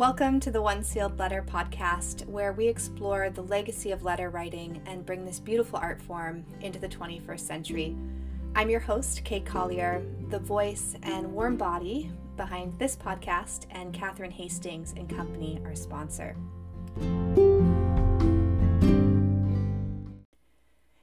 [0.00, 4.80] Welcome to the One Sealed Letter podcast, where we explore the legacy of letter writing
[4.86, 7.94] and bring this beautiful art form into the 21st century.
[8.54, 14.30] I'm your host, Kate Collier, the voice and warm body behind this podcast, and Catherine
[14.30, 16.34] Hastings and Company, our sponsor.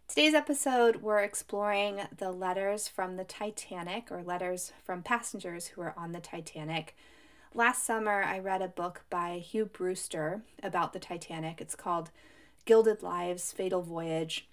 [0.08, 5.94] Today's episode, we're exploring the letters from the Titanic, or letters from passengers who are
[5.96, 6.96] on the Titanic
[7.54, 11.62] Last summer, I read a book by Hugh Brewster about the Titanic.
[11.62, 12.12] It's called
[12.66, 14.48] Gilded Lives Fatal Voyage.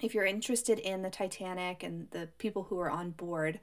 [0.00, 3.60] If you're interested in the Titanic and the people who are on board,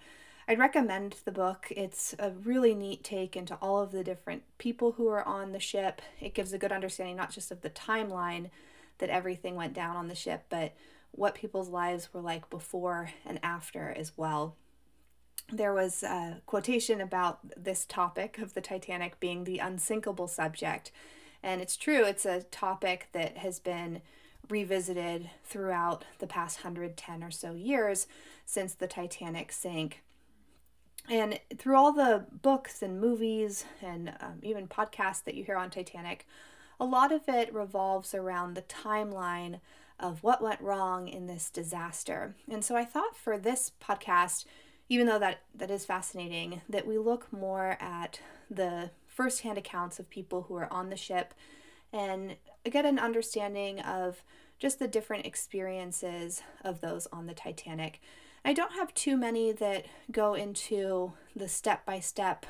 [0.47, 1.67] I'd recommend the book.
[1.71, 5.59] It's a really neat take into all of the different people who are on the
[5.59, 6.01] ship.
[6.19, 8.51] It gives a good understanding not just of the timeline
[8.99, 10.73] that everything went down on the ship, but
[11.11, 14.55] what people's lives were like before and after as well
[15.51, 20.91] there was a quotation about this topic of the Titanic being the unsinkable subject.
[21.43, 24.01] And it's true, it's a topic that has been
[24.49, 28.07] revisited throughout the past 110 or so years
[28.45, 30.03] since the Titanic sank.
[31.09, 35.69] And through all the books and movies and um, even podcasts that you hear on
[35.69, 36.27] Titanic,
[36.79, 39.59] a lot of it revolves around the timeline
[39.99, 42.35] of what went wrong in this disaster.
[42.49, 44.45] And so I thought for this podcast,
[44.91, 50.09] even though that that is fascinating that we look more at the firsthand accounts of
[50.09, 51.33] people who are on the ship
[51.93, 52.35] and
[52.69, 54.21] get an understanding of
[54.59, 58.01] just the different experiences of those on the Titanic.
[58.43, 62.45] I don't have too many that go into the step by step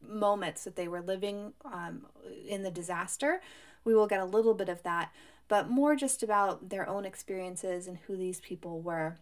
[0.00, 2.06] moments that they were living um,
[2.48, 3.42] in the disaster.
[3.84, 5.10] We will get a little bit of that,
[5.48, 9.18] but more just about their own experiences and who these people were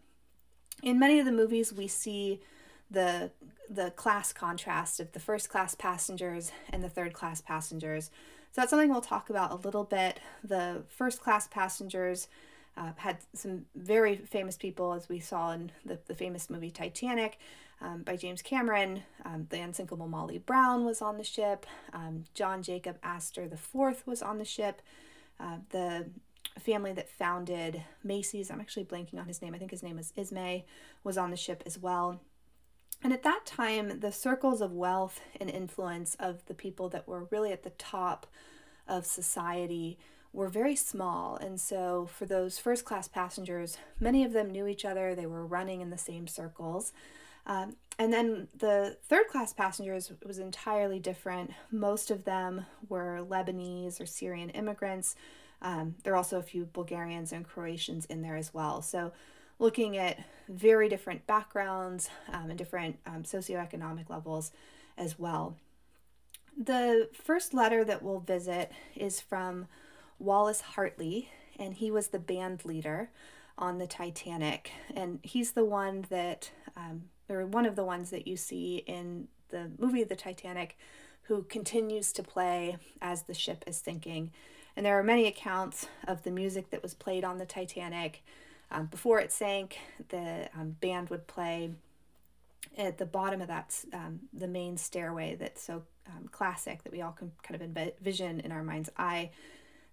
[0.82, 2.40] in many of the movies we see
[2.90, 3.30] the
[3.70, 8.10] the class contrast of the first class passengers and the third class passengers.
[8.52, 10.20] So that's something we'll talk about a little bit.
[10.44, 12.28] The first class passengers
[12.76, 17.38] uh, had some very famous people, as we saw in the, the famous movie Titanic
[17.80, 19.02] um, by James Cameron.
[19.24, 21.66] Um, the unsinkable Molly Brown was on the ship.
[21.92, 24.82] Um, John Jacob Astor IV was on the ship.
[25.40, 26.06] Uh, the
[26.60, 28.50] family that founded Macy's.
[28.50, 29.54] I'm actually blanking on his name.
[29.54, 30.64] I think his name is Ismay,
[31.02, 32.20] was on the ship as well.
[33.02, 37.28] And at that time, the circles of wealth and influence of the people that were
[37.30, 38.26] really at the top
[38.86, 39.98] of society
[40.32, 41.36] were very small.
[41.36, 45.46] And so, for those first class passengers, many of them knew each other, they were
[45.46, 46.92] running in the same circles.
[47.46, 51.50] Um, and then the third class passengers was entirely different.
[51.70, 55.14] Most of them were Lebanese or Syrian immigrants
[55.64, 58.82] um, there are also a few Bulgarians and Croatians in there as well.
[58.82, 59.12] So,
[59.58, 64.52] looking at very different backgrounds um, and different um, socioeconomic levels
[64.98, 65.56] as well.
[66.56, 69.66] The first letter that we'll visit is from
[70.18, 73.10] Wallace Hartley, and he was the band leader
[73.56, 74.70] on the Titanic.
[74.94, 79.28] And he's the one that, um, or one of the ones that you see in
[79.48, 80.76] the movie The Titanic,
[81.22, 84.30] who continues to play as the ship is sinking.
[84.76, 88.22] And there are many accounts of the music that was played on the Titanic.
[88.70, 91.70] Um, before it sank, the um, band would play
[92.76, 97.02] at the bottom of that, um, the main stairway that's so um, classic that we
[97.02, 99.30] all can kind of envision in our mind's eye.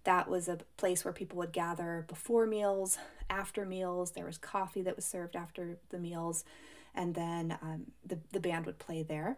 [0.04, 2.98] That was a place where people would gather before meals,
[3.30, 4.12] after meals.
[4.12, 6.44] There was coffee that was served after the meals,
[6.92, 9.36] and then um, the, the band would play there.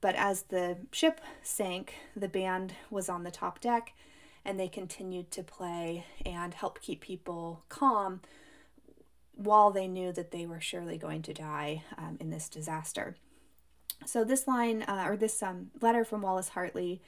[0.00, 3.92] But as the ship sank, the band was on the top deck
[4.44, 8.20] and they continued to play and help keep people calm
[9.34, 13.16] while they knew that they were surely going to die um, in this disaster.
[14.06, 17.00] So, this line uh, or this um, letter from Wallace Hartley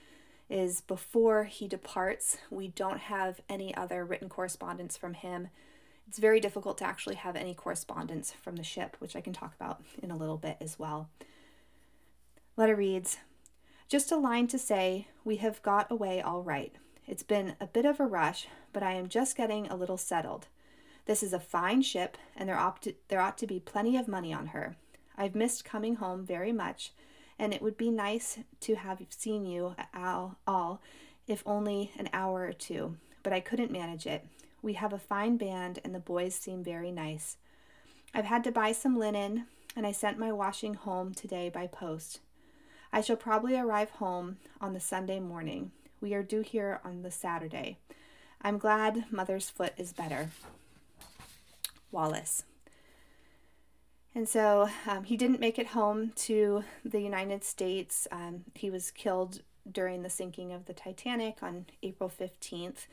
[0.49, 2.39] is before he departs.
[2.51, 5.49] We don't have any other written correspondence from him.
[6.09, 9.55] It's very difficult to actually have any correspondence from the ship, which I can talk
[9.57, 11.11] about in a little bit as well.
[12.57, 13.19] Letter reads
[13.89, 16.73] Just a line to say, we have got away all right.
[17.07, 20.49] It's been a bit of a rush, but I am just getting a little settled.
[21.05, 24.09] This is a fine ship, and there ought, to, there ought to be plenty of
[24.09, 24.77] money on her.
[25.17, 26.93] I've missed coming home very much,
[27.39, 30.83] and it would be nice to have seen you all, all,
[31.29, 34.27] if only an hour or two, but I couldn't manage it.
[34.61, 37.37] We have a fine band, and the boys seem very nice.
[38.13, 42.19] I've had to buy some linen, and I sent my washing home today by post.
[42.93, 45.71] I shall probably arrive home on the Sunday morning.
[46.01, 47.79] We are due here on the Saturday.
[48.43, 50.31] I'm glad Mother's foot is better.
[51.91, 52.45] Wallace.
[54.15, 58.09] And so um, he didn't make it home to the United States.
[58.11, 62.87] Um, he was killed during the sinking of the Titanic on April 15th.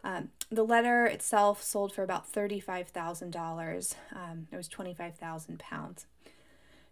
[0.09, 3.95] Um, the letter itself sold for about $35,000.
[4.15, 6.07] Um, it was 25,000 pounds.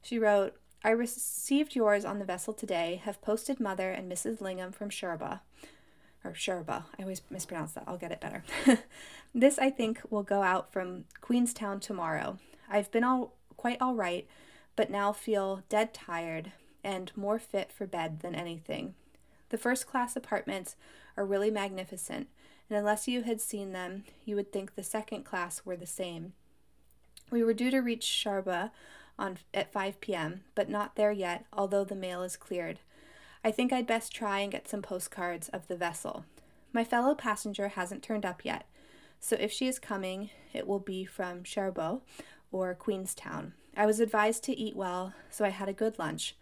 [0.03, 0.55] She wrote,
[0.85, 4.43] I received yours on the vessel today, have posted Mother and Mrs.
[4.43, 5.41] Lingham from Sherba.
[6.25, 6.85] Or Sherba.
[6.99, 7.85] I always mispronounce that.
[7.87, 8.45] I'll get it better.
[9.35, 12.39] this, I think, will go out from Queenstown tomorrow.
[12.69, 14.29] I've been all quite all right,
[14.77, 16.53] but now feel dead tired
[16.85, 18.95] and more fit for bed than anything.
[19.49, 20.77] The first class apartments
[21.17, 22.29] are really magnificent,
[22.69, 26.33] and unless you had seen them, you would think the second class were the same.
[27.31, 28.71] We were due to reach Sharba
[29.19, 32.81] on at 5 p.m., but not there yet, although the mail is cleared.
[33.43, 36.25] I think I'd best try and get some postcards of the vessel.
[36.73, 38.67] My fellow passenger hasn't turned up yet,
[39.21, 42.01] so if she is coming, it will be from Cherbourg
[42.53, 43.55] or Queenstown.
[43.77, 46.37] I was advised to eat well, so I had a good lunch.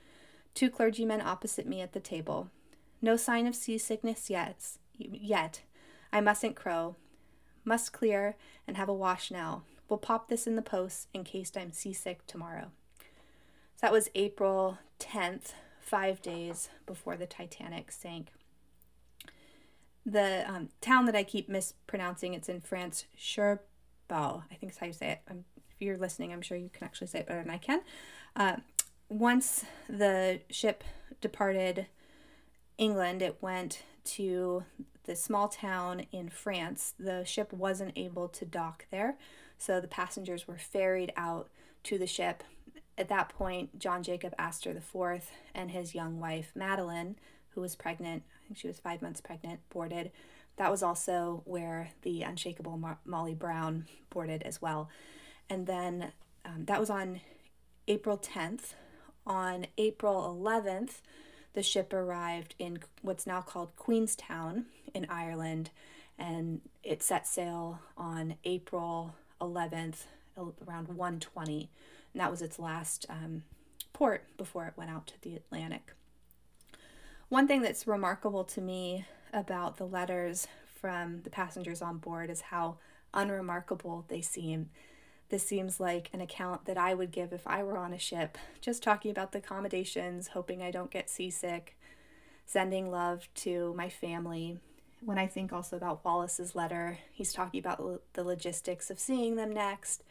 [0.55, 2.49] Two clergymen opposite me at the table.
[3.03, 4.79] No sign of seasickness yet.
[4.97, 5.63] Yet,
[6.15, 6.95] I mustn't crow.
[7.65, 8.37] Must clear
[8.69, 9.65] and have a wash now.
[9.89, 12.71] We'll pop this in the post in case I'm seasick tomorrow.
[13.01, 18.29] So that was April 10th, five days before the Titanic sank.
[20.07, 23.63] The um, town that I keep mispronouncing, it's in France, Cherbourg,
[24.09, 25.21] I think is how you say it.
[25.29, 27.81] I'm, if you're listening, I'm sure you can actually say it better than I can.
[28.37, 28.57] Uh,
[29.09, 30.85] once the ship
[31.21, 31.87] departed
[32.79, 34.65] England, it went to
[35.05, 39.17] the small town in France, the ship wasn't able to dock there.
[39.59, 41.49] So the passengers were ferried out
[41.85, 42.43] to the ship.
[42.97, 47.17] At that point, John Jacob Astor IV and his young wife, Madeline,
[47.51, 50.11] who was pregnant, I think she was five months pregnant, boarded.
[50.57, 54.89] That was also where the unshakable Mo- Molly Brown boarded as well.
[55.51, 56.13] And then
[56.45, 57.21] um, that was on
[57.89, 58.75] April 10th.
[59.27, 61.01] On April 11th,
[61.55, 65.71] the ship arrived in what's now called Queenstown in Ireland,
[66.19, 70.07] and it set sail on April 11th
[70.37, 71.69] around 1:20,
[72.13, 73.45] and that was its last um,
[73.93, 75.93] port before it went out to the Atlantic.
[77.29, 82.43] One thing that's remarkable to me about the letters from the passengers on board is
[82.43, 82.77] how
[83.13, 84.71] unremarkable they seem.
[85.31, 88.37] This seems like an account that I would give if I were on a ship,
[88.61, 91.77] just talking about the accommodations, hoping I don't get seasick,
[92.47, 94.59] sending love to my family.
[95.01, 99.53] When I think also about Wallace's letter, he's talking about the logistics of seeing them
[99.53, 100.03] next.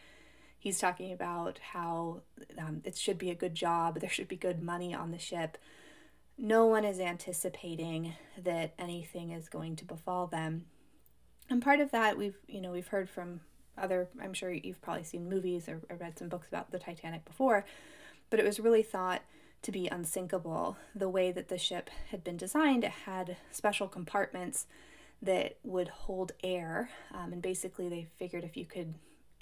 [0.57, 2.21] He's talking about how
[2.57, 5.57] um, it should be a good job, there should be good money on the ship.
[6.37, 10.65] No one is anticipating that anything is going to befall them.
[11.49, 13.41] And part of that we've, you know, we've heard from
[13.77, 17.25] other i'm sure you've probably seen movies or, or read some books about the titanic
[17.25, 17.65] before
[18.29, 19.21] but it was really thought
[19.63, 20.77] to be unsinkable.
[20.93, 24.67] The way that the ship had been designed it had special compartments
[25.21, 28.93] that would hold air um, and basically they figured if you could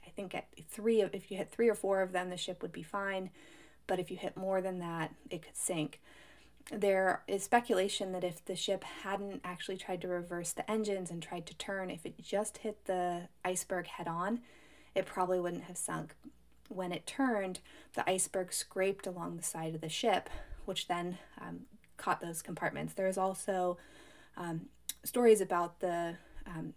[0.06, 2.72] i think at three if you hit three or four of them the ship would
[2.72, 3.32] be fine
[3.88, 6.00] but if you hit more than that it could sink
[6.72, 11.22] there is speculation that if the ship hadn't actually tried to reverse the engines and
[11.22, 14.40] tried to turn, if it just hit the iceberg head on,
[14.96, 16.16] it probably wouldn't have sunk.
[16.70, 17.60] When it turned,
[17.94, 20.30] the iceberg scraped along the side of the ship,
[20.66, 21.62] which then um,
[21.98, 22.94] caught those compartments.
[22.94, 23.78] There's also
[24.38, 24.68] um,
[25.04, 26.16] stories about the
[26.48, 26.74] um,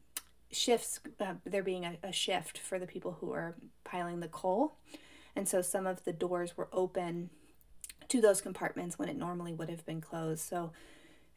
[0.51, 4.75] shifts, uh, there being a, a shift for the people who are piling the coal.
[5.37, 7.31] And so some of the doors were open
[8.09, 10.43] to those compartments when it normally would have been closed.
[10.43, 10.73] So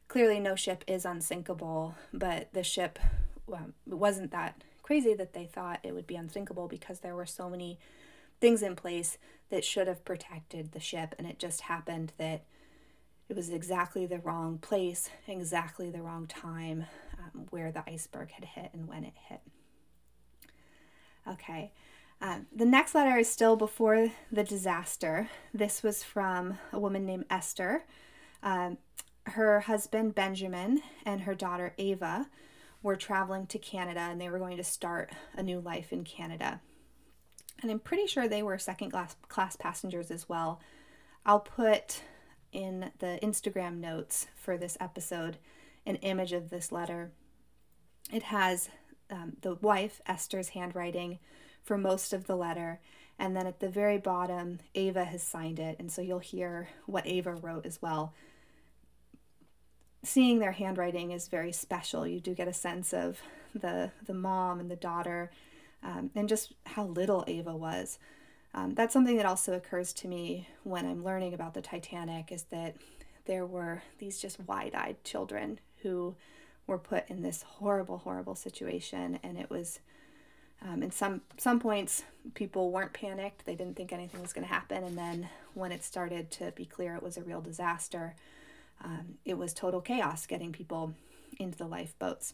[0.08, 3.00] clearly, no ship is unsinkable, but the ship
[3.48, 7.26] well, it wasn't that crazy that they thought it would be unsinkable because there were
[7.26, 7.80] so many
[8.40, 9.18] things in place
[9.50, 12.44] that should have protected the ship, and it just happened that
[13.30, 16.86] it was exactly the wrong place, exactly the wrong time
[17.18, 19.42] um, where the iceberg had hit and when it hit.
[21.28, 21.74] Okay,
[22.22, 25.30] um, the next letter is still before the disaster.
[25.54, 27.86] This was from a woman named Esther.
[28.42, 28.78] Um,
[29.26, 32.28] her husband Benjamin and her daughter Ava
[32.82, 36.62] were traveling to Canada and they were going to start a new life in Canada.
[37.62, 40.60] And I'm pretty sure they were second class, class passengers as well.
[41.26, 42.02] I'll put
[42.52, 45.38] in the Instagram notes for this episode
[45.86, 47.12] an image of this letter.
[48.12, 48.70] It has
[49.10, 51.20] um, the wife, Esther's handwriting
[51.68, 52.80] for most of the letter.
[53.20, 55.76] And then at the very bottom, Ava has signed it.
[55.80, 58.14] And so you'll hear what Ava wrote as well
[60.04, 62.08] seeing their handwriting is very special.
[62.08, 63.20] You do get a sense of
[63.54, 65.32] the the mom and the daughter,
[65.84, 68.00] um, and just how little Ava was.
[68.54, 72.44] Um, that's something that also occurs to me when I'm learning about the Titanic is
[72.44, 72.76] that
[73.26, 76.16] there were these just wide-eyed children who
[76.66, 79.80] were put in this horrible, horrible situation, and it was.
[80.62, 84.54] Um, in some some points, people weren't panicked; they didn't think anything was going to
[84.54, 88.16] happen, and then when it started to be clear it was a real disaster,
[88.84, 90.94] um, it was total chaos getting people
[91.40, 92.34] into the lifeboats.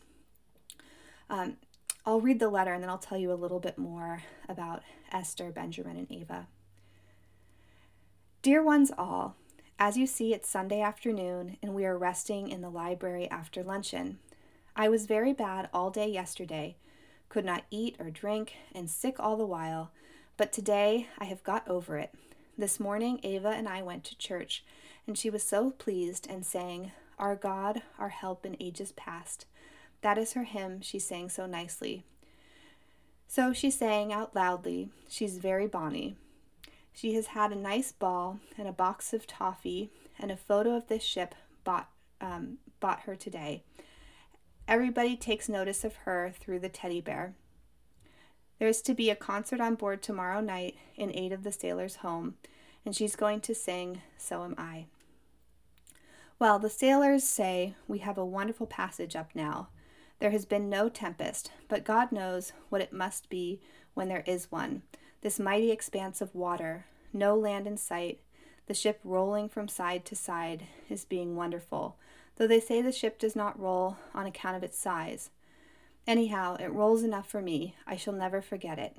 [1.29, 1.57] Um,
[2.05, 5.51] I'll read the letter and then I'll tell you a little bit more about Esther,
[5.51, 6.47] Benjamin, and Ava.
[8.41, 9.35] Dear ones all,
[9.79, 14.19] as you see, it's Sunday afternoon and we are resting in the library after luncheon.
[14.75, 16.75] I was very bad all day yesterday,
[17.33, 19.89] could not eat or drink, and sick all the while,
[20.37, 22.13] but today I have got over it.
[22.59, 24.63] This morning, Ava and I went to church
[25.07, 29.47] and she was so pleased and sang, Our God, our help in ages past.
[30.01, 32.03] That is her hymn she sang so nicely.
[33.27, 36.15] So she sang out loudly, She's very bonny.
[36.93, 40.87] She has had a nice ball and a box of toffee and a photo of
[40.87, 41.89] this ship bought,
[42.21, 43.63] um, bought her today.
[44.67, 47.33] Everybody takes notice of her through the teddy bear.
[48.59, 51.97] There is to be a concert on board tomorrow night in aid of the sailors'
[51.97, 52.35] home,
[52.85, 54.85] and she's going to sing So Am I.
[56.39, 59.67] Well, the sailors say we have a wonderful passage up now.
[60.19, 63.59] There has been no tempest, but God knows what it must be
[63.93, 64.83] when there is one.
[65.21, 68.21] This mighty expanse of water, no land in sight,
[68.67, 71.97] the ship rolling from side to side, is being wonderful,
[72.37, 75.29] though they say the ship does not roll on account of its size.
[76.05, 77.75] Anyhow, it rolls enough for me.
[77.87, 78.97] I shall never forget it.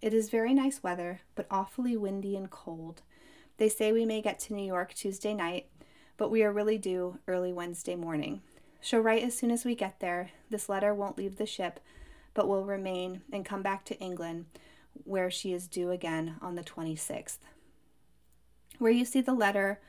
[0.00, 3.02] It is very nice weather, but awfully windy and cold.
[3.56, 5.66] They say we may get to New York Tuesday night,
[6.16, 8.40] but we are really due early Wednesday morning.
[8.80, 10.30] She'll write as soon as we get there.
[10.48, 11.80] This letter won't leave the ship,
[12.32, 14.46] but will remain and come back to England,
[15.04, 17.38] where she is due again on the 26th.
[18.78, 19.80] Where you see the letter,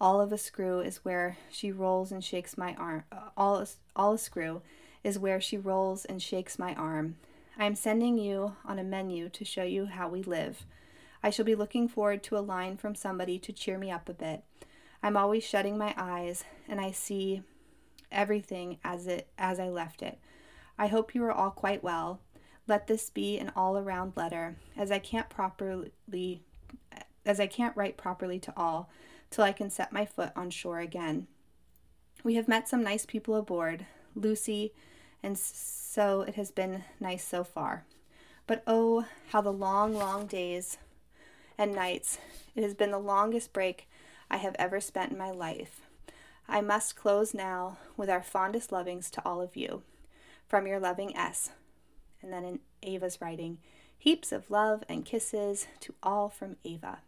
[0.00, 3.04] all of a screw is where she rolls and shakes my arm.
[3.12, 3.64] Uh, all,
[3.94, 4.62] all a screw
[5.04, 7.16] is where she rolls and shakes my arm.
[7.58, 10.64] I am sending you on a menu to show you how we live.
[11.22, 14.14] I shall be looking forward to a line from somebody to cheer me up a
[14.14, 14.42] bit.
[15.02, 17.42] I'm always shutting my eyes and I see
[18.10, 20.18] everything as it as I left it.
[20.78, 22.20] I hope you are all quite well.
[22.66, 26.42] Let this be an all-around letter, as I can't properly
[27.26, 28.90] as I can't write properly to all
[29.30, 31.26] till I can set my foot on shore again.
[32.22, 34.72] We have met some nice people aboard, Lucy,
[35.22, 37.84] and so it has been nice so far.
[38.46, 40.78] But oh, how the long, long days
[41.60, 42.18] and nights.
[42.56, 43.86] It has been the longest break
[44.30, 45.82] I have ever spent in my life.
[46.48, 49.82] I must close now with our fondest lovings to all of you.
[50.48, 51.50] From your loving S.
[52.22, 53.58] And then in Ava's writing,
[53.96, 57.00] heaps of love and kisses to all from Ava.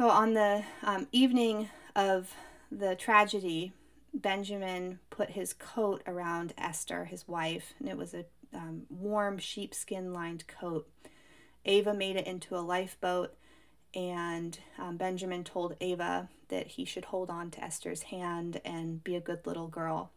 [0.00, 2.32] So on the um, evening of
[2.72, 3.74] the tragedy,
[4.14, 10.14] Benjamin put his coat around Esther, his wife, and it was a um, warm sheepskin
[10.14, 10.88] lined coat.
[11.66, 13.34] Ava made it into a lifeboat,
[13.94, 19.16] and um, Benjamin told Ava that he should hold on to Esther's hand and be
[19.16, 20.12] a good little girl.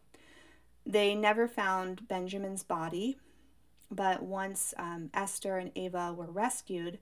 [0.86, 3.18] They never found Benjamin's body,
[3.90, 7.00] but once um, Esther and Ava were rescued,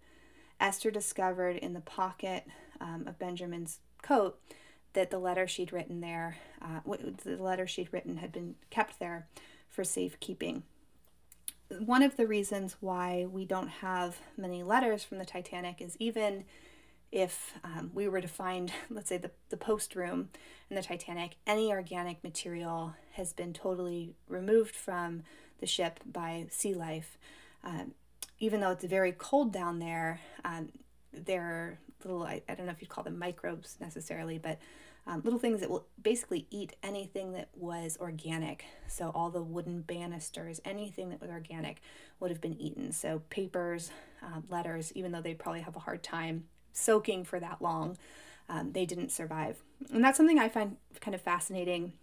[0.58, 2.46] Esther discovered in the pocket
[2.82, 4.38] um, of Benjamin's coat
[4.92, 6.80] that the letter she'd written there, uh,
[7.24, 9.26] the letter she'd written had been kept there
[9.70, 10.64] for safekeeping
[11.78, 16.44] one of the reasons why we don't have many letters from the Titanic is even
[17.10, 20.30] if um, we were to find, let's say, the, the post room
[20.70, 25.22] in the Titanic, any organic material has been totally removed from
[25.60, 27.18] the ship by sea life.
[27.62, 27.92] Um,
[28.38, 30.70] even though it's very cold down there, um,
[31.12, 34.58] there are little, I, I don't know if you'd call them microbes necessarily, but
[35.06, 38.64] um, little things that will basically eat anything that was organic.
[38.86, 41.80] So, all the wooden banisters, anything that was organic
[42.20, 42.92] would have been eaten.
[42.92, 43.90] So, papers,
[44.22, 47.98] um, letters, even though they probably have a hard time soaking for that long,
[48.48, 49.62] um, they didn't survive.
[49.92, 51.94] And that's something I find kind of fascinating.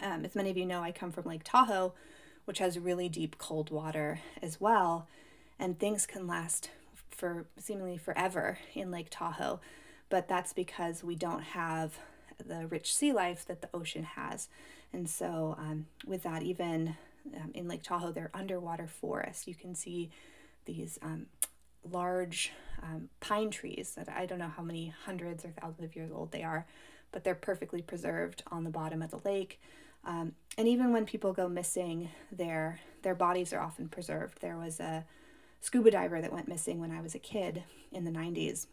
[0.00, 1.92] Um, as many of you know, I come from Lake Tahoe,
[2.46, 5.08] which has really deep cold water as well,
[5.58, 6.70] and things can last
[7.24, 9.58] for seemingly forever in Lake Tahoe.
[10.10, 11.98] But that's because we don't have
[12.46, 14.48] the rich sea life that the ocean has.
[14.92, 16.96] And so, um, with that, even
[17.34, 19.48] um, in Lake Tahoe, there are underwater forests.
[19.48, 20.10] You can see
[20.66, 21.24] these um,
[21.90, 22.52] large
[22.82, 26.30] um, pine trees that I don't know how many hundreds or thousands of years old
[26.30, 26.66] they are,
[27.10, 29.62] but they're perfectly preserved on the bottom of the lake.
[30.04, 34.42] Um, and even when people go missing, their their bodies are often preserved.
[34.42, 35.06] There was a
[35.64, 38.66] scuba diver that went missing when I was a kid in the 90s.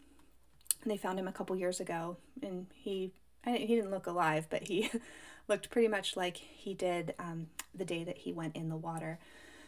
[0.84, 3.14] And they found him a couple years ago, and he
[3.46, 4.92] I, he didn't look alive, but he
[5.48, 9.20] looked pretty much like he did um, the day that he went in the water.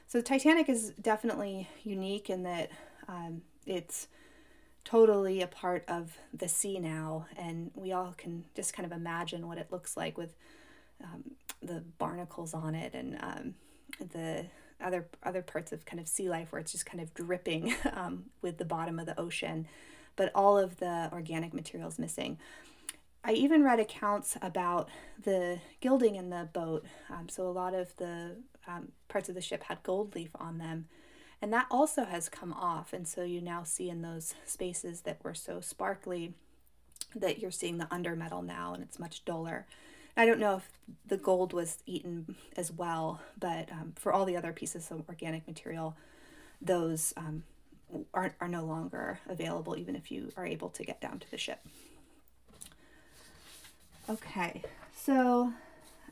[0.08, 2.72] So the Titanic is definitely unique in that
[3.08, 4.08] um, it's
[4.84, 9.48] totally a part of the sea now, and we all can just kind of imagine
[9.48, 10.36] what it looks like with
[11.01, 11.24] um,
[11.62, 13.56] the barnacles on it and um,
[14.12, 14.46] the
[14.84, 18.25] other other parts of kind of sea life where it's just kind of dripping um,
[18.42, 19.68] with the bottom of the ocean,
[20.16, 22.38] but all of the organic materials missing.
[23.25, 24.90] I even read accounts about
[25.24, 26.86] the gilding in the boat.
[27.10, 28.36] Um, so a lot of the
[28.68, 30.88] um, parts of the ship had gold leaf on them.
[31.42, 32.92] And that also has come off.
[32.92, 36.34] And so you now see in those spaces that were so sparkly
[37.16, 39.68] that you're seeing the undermetal now and it's much duller.
[40.15, 40.70] I don't know if
[41.08, 45.48] the gold was eaten as well, but um, for all the other pieces of organic
[45.48, 45.96] material,
[46.62, 47.43] those um,
[48.13, 51.38] are, are no longer available, even if you are able to get down to the
[51.38, 51.60] ship.
[54.10, 54.62] Okay,
[54.95, 55.52] so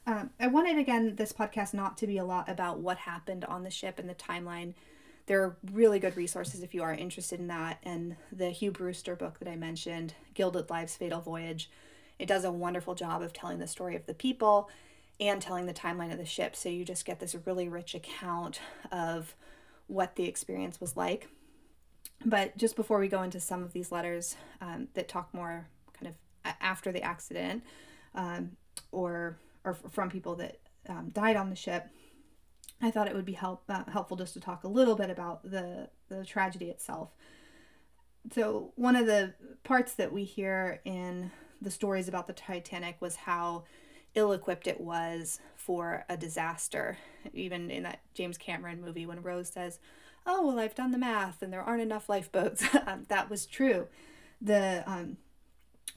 [0.07, 3.63] um, I wanted again this podcast not to be a lot about what happened on
[3.63, 4.73] the ship and the timeline.
[5.27, 9.15] There are really good resources if you are interested in that, and the Hugh Brewster
[9.15, 11.69] book that I mentioned, Gilded Lives Fatal Voyage.
[12.21, 14.69] It does a wonderful job of telling the story of the people
[15.19, 16.55] and telling the timeline of the ship.
[16.55, 19.35] So you just get this really rich account of
[19.87, 21.27] what the experience was like.
[22.23, 26.13] But just before we go into some of these letters um, that talk more kind
[26.13, 27.63] of after the accident
[28.13, 28.51] um,
[28.91, 31.87] or or from people that um, died on the ship
[32.81, 35.43] i thought it would be help uh, helpful just to talk a little bit about
[35.43, 37.09] the the tragedy itself
[38.31, 41.31] so one of the parts that we hear in
[41.61, 43.63] the stories about the titanic was how
[44.13, 46.97] ill-equipped it was for a disaster
[47.33, 49.79] even in that james cameron movie when rose says
[50.25, 53.87] oh well i've done the math and there aren't enough lifeboats um, that was true
[54.41, 55.17] the um,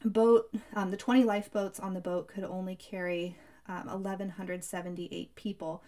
[0.04, 3.36] boat, um, the 20 lifeboats on the boat could only carry
[3.68, 5.82] um, 1,178 people,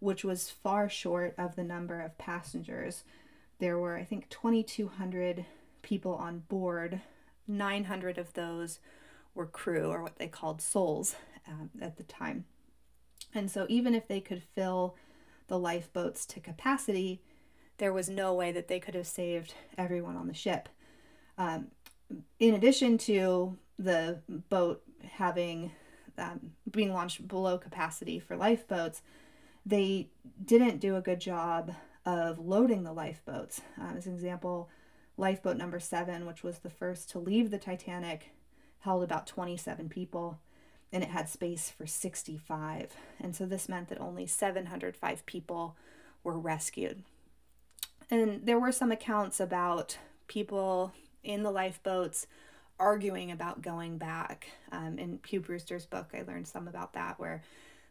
[0.00, 3.04] which was far short of the number of passengers.
[3.58, 5.44] There were, I think, 2,200
[5.82, 7.00] people on board.
[7.46, 8.78] 900 of those
[9.38, 11.14] were crew, or what they called souls
[11.46, 12.44] um, at the time.
[13.32, 14.96] And so, even if they could fill
[15.46, 17.22] the lifeboats to capacity,
[17.78, 20.68] there was no way that they could have saved everyone on the ship.
[21.38, 21.68] Um,
[22.38, 24.18] in addition to the
[24.50, 25.70] boat having
[26.18, 29.02] um, being launched below capacity for lifeboats,
[29.64, 30.08] they
[30.44, 31.74] didn't do a good job
[32.04, 33.60] of loading the lifeboats.
[33.80, 34.68] Um, as an example,
[35.16, 38.30] lifeboat number seven, which was the first to leave the Titanic,
[38.80, 40.38] held about 27 people
[40.92, 42.94] and it had space for 65.
[43.20, 45.76] And so this meant that only 705 people
[46.24, 47.02] were rescued.
[48.10, 52.26] And there were some accounts about people in the lifeboats
[52.78, 54.48] arguing about going back.
[54.72, 57.42] Um, in Hugh Brewster's book, I learned some about that where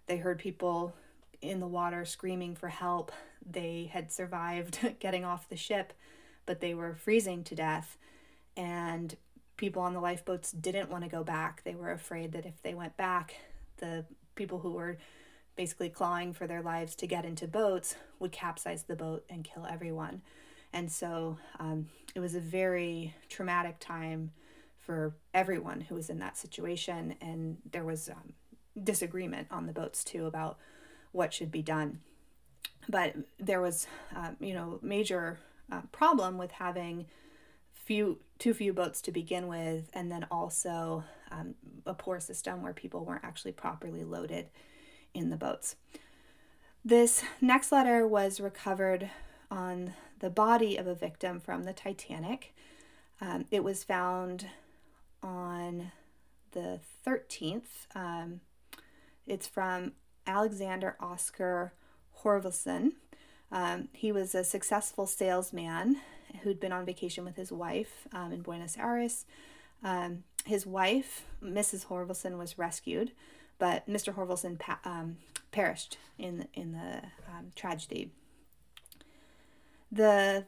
[0.08, 0.95] they heard people
[1.41, 3.12] in the water screaming for help.
[3.45, 5.93] They had survived getting off the ship,
[6.45, 7.97] but they were freezing to death.
[8.56, 9.15] And
[9.57, 11.63] people on the lifeboats didn't want to go back.
[11.63, 13.35] They were afraid that if they went back,
[13.77, 14.97] the people who were
[15.55, 19.65] basically clawing for their lives to get into boats would capsize the boat and kill
[19.65, 20.21] everyone.
[20.71, 24.31] And so um, it was a very traumatic time
[24.77, 27.15] for everyone who was in that situation.
[27.19, 28.33] And there was um,
[28.81, 30.57] disagreement on the boats too about
[31.11, 31.99] what should be done.
[32.87, 35.39] But there was, um, you know, major
[35.71, 37.07] uh, problem with having
[37.73, 42.73] few too few boats to begin with, and then also um, a poor system where
[42.73, 44.47] people weren't actually properly loaded
[45.13, 45.76] in the boats.
[46.86, 49.10] This next letter was recovered
[49.50, 52.56] on the body of a victim from the Titanic.
[53.19, 54.47] Um, it was found
[55.23, 55.91] on
[56.52, 57.88] the 13th.
[57.95, 58.41] Um,
[59.26, 59.93] it's from
[60.26, 61.73] Alexander Oscar
[62.23, 62.93] Horvelson.
[63.52, 65.97] Um, he was a successful salesman
[66.43, 69.26] who'd been on vacation with his wife um, in Buenos Aires.
[69.84, 71.88] Um, his wife, Mrs.
[71.88, 73.12] Horvelson, was rescued,
[73.60, 74.13] but Mr.
[74.13, 75.17] Horvelson pa- um,
[75.52, 78.12] perished in in the um, tragedy.
[79.91, 80.45] The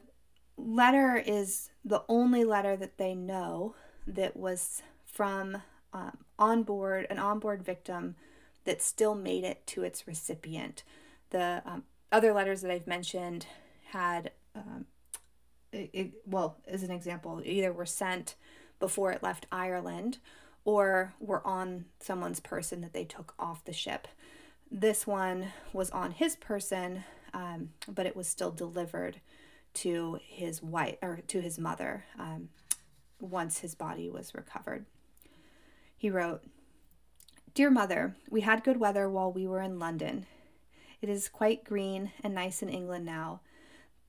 [0.56, 3.74] letter is the only letter that they know
[4.06, 8.16] that was from um, onboard an onboard victim
[8.64, 10.82] that still made it to its recipient.
[11.30, 13.46] The um, other letters that I've mentioned
[13.90, 14.86] had, um,
[15.72, 18.34] it, it, well, as an example, either were sent
[18.78, 20.18] before it left Ireland
[20.64, 24.08] or were on someone's person that they took off the ship.
[24.70, 27.04] This one was on his person,
[27.34, 29.20] um, but it was still delivered
[29.72, 32.48] to his wife or to his mother um,
[33.20, 34.86] once his body was recovered.
[35.96, 36.42] He wrote,
[37.54, 40.26] Dear Mother, we had good weather while we were in London.
[41.02, 43.40] It is quite green and nice in England now.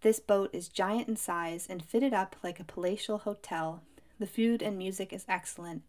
[0.01, 3.83] This boat is giant in size and fitted up like a palatial hotel.
[4.19, 5.83] The food and music is excellent,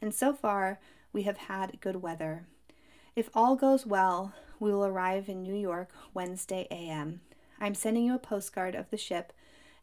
[0.00, 0.80] and so far
[1.12, 2.46] we have had good weather.
[3.14, 7.20] If all goes well, we will arrive in New York Wednesday a.m.
[7.60, 9.30] I am sending you a postcard of the ship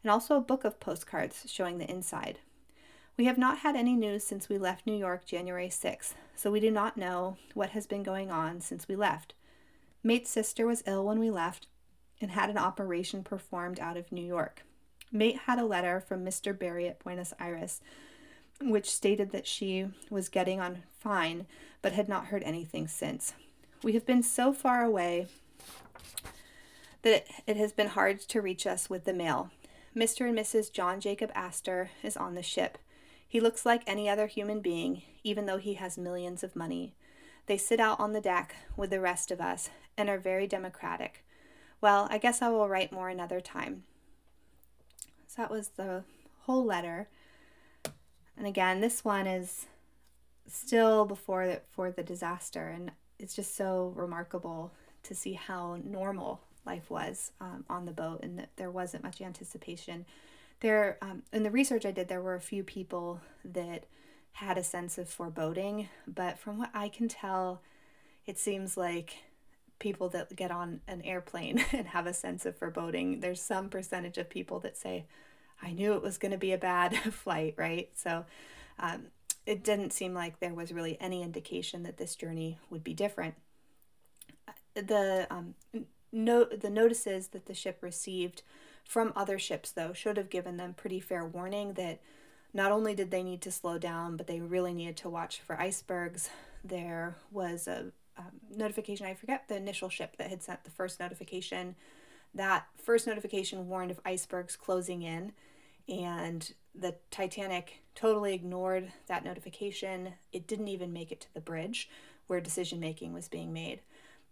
[0.02, 2.40] and also a book of postcards showing the inside.
[3.16, 6.58] We have not had any news since we left New York January 6th, so we
[6.58, 9.34] do not know what has been going on since we left.
[10.02, 11.68] Mate's sister was ill when we left
[12.20, 14.64] and had an operation performed out of New York.
[15.10, 16.56] Mate had a letter from Mr.
[16.56, 17.80] Barry at Buenos Aires,
[18.60, 21.46] which stated that she was getting on fine,
[21.80, 23.32] but had not heard anything since.
[23.82, 25.28] We have been so far away
[27.02, 29.50] that it has been hard to reach us with the mail.
[29.96, 30.28] Mr.
[30.28, 30.72] and Mrs.
[30.72, 32.78] John Jacob Astor is on the ship.
[33.26, 36.94] He looks like any other human being, even though he has millions of money.
[37.46, 41.24] They sit out on the deck with the rest of us and are very democratic.
[41.80, 43.84] Well, I guess I will write more another time.
[45.26, 46.02] So that was the
[46.40, 47.08] whole letter.
[48.36, 49.66] And again, this one is
[50.46, 54.72] still before the, for the disaster, and it's just so remarkable
[55.04, 59.20] to see how normal life was um, on the boat, and that there wasn't much
[59.20, 60.06] anticipation.
[60.60, 63.84] There, um, in the research I did, there were a few people that
[64.32, 67.60] had a sense of foreboding, but from what I can tell,
[68.26, 69.16] it seems like
[69.78, 74.18] people that get on an airplane and have a sense of foreboding, there's some percentage
[74.18, 75.06] of people that say,
[75.62, 77.90] I knew it was going to be a bad flight, right?
[77.94, 78.24] So
[78.78, 79.06] um,
[79.46, 83.34] it didn't seem like there was really any indication that this journey would be different.
[84.74, 85.54] The um,
[86.12, 88.42] no, the notices that the ship received
[88.84, 92.00] from other ships, though, should have given them pretty fair warning that
[92.54, 95.60] not only did they need to slow down, but they really needed to watch for
[95.60, 96.30] icebergs.
[96.64, 101.00] There was a um, notification, I forget the initial ship that had sent the first
[101.00, 101.76] notification.
[102.34, 105.32] That first notification warned of icebergs closing in,
[105.88, 110.14] and the Titanic totally ignored that notification.
[110.32, 111.88] It didn't even make it to the bridge
[112.26, 113.80] where decision making was being made.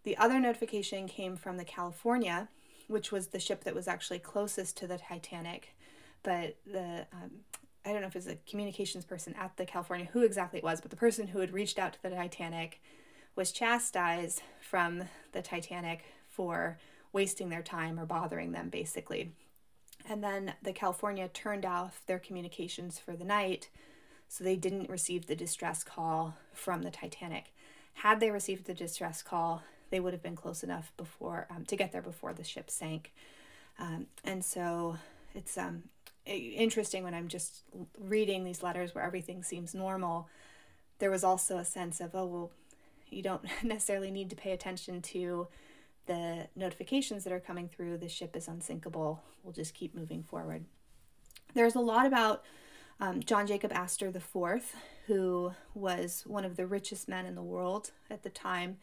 [0.03, 2.47] The other notification came from the California,
[2.87, 5.75] which was the ship that was actually closest to the Titanic.
[6.23, 7.31] But the um,
[7.85, 10.63] I don't know if it was a communications person at the California, who exactly it
[10.63, 12.81] was, but the person who had reached out to the Titanic
[13.37, 16.77] was chastised from the Titanic for
[17.13, 19.31] wasting their time or bothering them, basically.
[20.09, 23.69] And then the California turned off their communications for the night,
[24.27, 27.53] so they didn't receive the distress call from the Titanic.
[27.93, 31.75] Had they received the distress call, they would have been close enough before um, to
[31.75, 33.13] get there before the ship sank.
[33.79, 34.97] Um, and so
[35.33, 35.83] it's um,
[36.25, 37.63] interesting when I'm just
[37.99, 40.27] reading these letters where everything seems normal.
[40.99, 42.51] There was also a sense of, oh, well,
[43.09, 45.47] you don't necessarily need to pay attention to
[46.05, 47.97] the notifications that are coming through.
[47.97, 49.21] The ship is unsinkable.
[49.43, 50.65] We'll just keep moving forward.
[51.53, 52.43] There's a lot about
[52.99, 54.73] um, John Jacob Astor IV,
[55.05, 58.77] who was one of the richest men in the world at the time.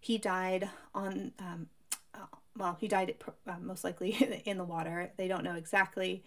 [0.00, 1.68] He died on, um,
[2.14, 2.26] uh,
[2.56, 3.14] well, he died
[3.46, 4.10] uh, most likely
[4.44, 5.12] in the water.
[5.16, 6.22] They don't know exactly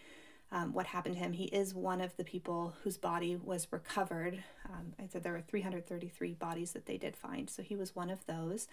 [0.52, 1.34] um, what happened to him.
[1.34, 4.44] He is one of the people whose body was recovered.
[4.66, 8.10] Um, I said there were 333 bodies that they did find, so he was one
[8.10, 8.68] of those.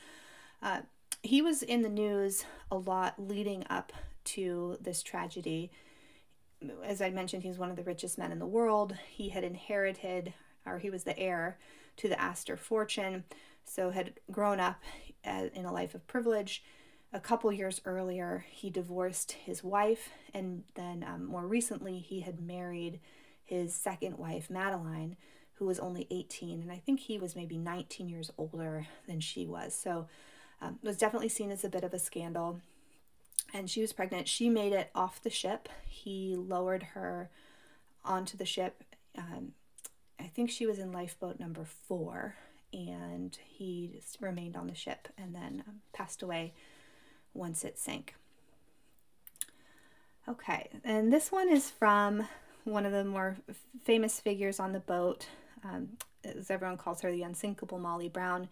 [0.62, 0.82] Uh,
[1.22, 3.92] he was in the news a lot leading up
[4.24, 5.70] to this tragedy.
[6.82, 8.96] As I mentioned, he's one of the richest men in the world.
[9.10, 10.32] He had inherited,
[10.64, 11.58] or he was the heir
[11.98, 13.24] to the Astor fortune,
[13.64, 14.82] so had grown up
[15.26, 16.62] uh, in a life of privilege.
[17.12, 22.40] A couple years earlier, he divorced his wife, and then um, more recently, he had
[22.40, 23.00] married
[23.44, 25.16] his second wife, Madeline,
[25.54, 26.60] who was only 18.
[26.60, 29.74] And I think he was maybe 19 years older than she was.
[29.74, 30.08] So
[30.60, 32.60] um, it was definitely seen as a bit of a scandal.
[33.54, 34.28] And she was pregnant.
[34.28, 35.68] She made it off the ship.
[35.86, 37.30] He lowered her
[38.04, 38.82] onto the ship.
[39.16, 39.52] Um,
[40.18, 42.34] I think she was in lifeboat number four,
[42.72, 46.52] and he remained on the ship and then um, passed away
[47.36, 48.14] once it sank.
[50.28, 52.26] Okay, and this one is from
[52.64, 53.36] one of the more
[53.84, 55.28] famous figures on the boat,
[55.64, 55.90] um,
[56.24, 58.48] as everyone calls her, the unsinkable Molly Brown.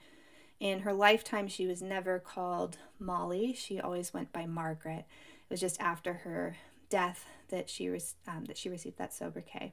[0.61, 3.55] In her lifetime, she was never called Molly.
[3.55, 5.05] She always went by Margaret.
[5.09, 6.57] It was just after her
[6.89, 9.73] death that she was um, that she received that sobriquet.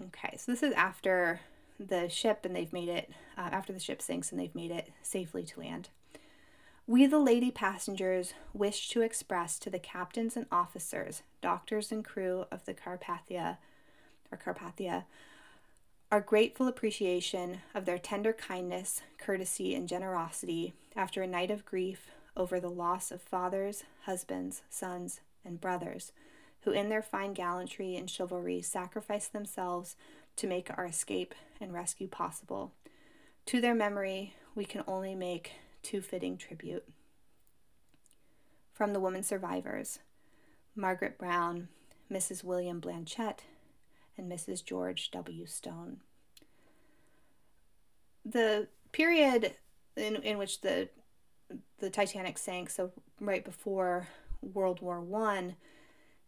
[0.00, 1.40] Okay, so this is after
[1.78, 4.92] the ship, and they've made it uh, after the ship sinks, and they've made it
[5.02, 5.88] safely to land.
[6.86, 12.44] We, the lady passengers, wish to express to the captains and officers, doctors and crew
[12.52, 13.56] of the Carpathia,
[14.30, 15.04] or Carpathia,
[16.12, 22.10] our grateful appreciation of their tender kindness, courtesy, and generosity after a night of grief
[22.36, 26.12] over the loss of fathers, husbands, sons, and brothers,
[26.64, 29.96] who in their fine gallantry and chivalry sacrificed themselves
[30.36, 32.72] to make our escape and rescue possible.
[33.46, 35.52] To their memory, we can only make
[35.84, 36.84] to fitting tribute.
[38.72, 40.00] From the women survivors
[40.74, 41.68] Margaret Brown,
[42.10, 42.42] Mrs.
[42.42, 43.44] William Blanchette,
[44.16, 44.64] and Mrs.
[44.64, 45.46] George W.
[45.46, 46.00] Stone.
[48.24, 49.54] The period
[49.96, 50.88] in, in which the
[51.78, 54.08] the Titanic sank, so right before
[54.40, 55.56] World War One,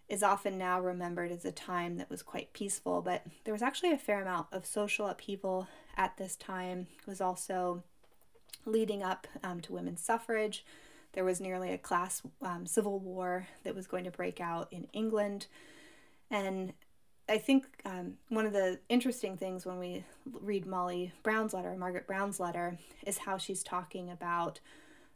[0.09, 3.93] is often now remembered as a time that was quite peaceful, but there was actually
[3.93, 5.67] a fair amount of social upheaval
[5.97, 6.87] at this time.
[6.99, 7.83] It was also
[8.67, 10.65] leading up um, to women's suffrage.
[11.13, 14.87] There was nearly a class um, civil war that was going to break out in
[14.93, 15.47] England.
[16.31, 16.75] And
[17.29, 22.07] I think um, one of the interesting things when we read Molly Brown's letter, Margaret
[22.07, 24.61] Brown's letter, is how she's talking about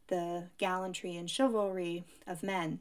[0.08, 2.80] the gallantry and chivalry of men.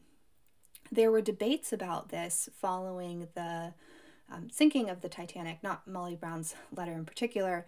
[0.91, 3.73] There were debates about this following the
[4.31, 7.65] um, sinking of the Titanic, not Molly Brown's letter in particular,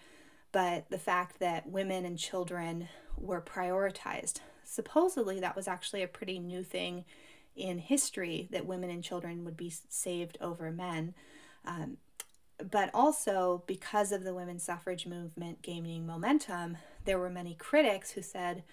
[0.51, 4.39] but the fact that women and children were prioritized.
[4.63, 7.05] Supposedly, that was actually a pretty new thing
[7.55, 11.13] in history that women and children would be saved over men.
[11.65, 11.97] Um,
[12.69, 18.21] but also, because of the women's suffrage movement gaining momentum, there were many critics who
[18.21, 18.63] said,